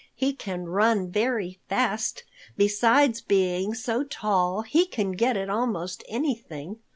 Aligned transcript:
He 0.15 0.33
can 0.33 0.65
run 0.67 1.11
very 1.11 1.59
fast, 1.69 2.23
besides 2.57 3.21
being 3.21 3.75
so 3.75 4.03
tall 4.03 4.63
he 4.63 4.87
can 4.87 5.11
get 5.11 5.37
at 5.37 5.47
almost 5.47 6.03
anything. 6.09 6.79